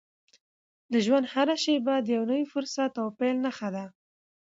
[0.91, 3.85] د ژوند هره شېبه د یو نوي فرصت او پیل نښه ده.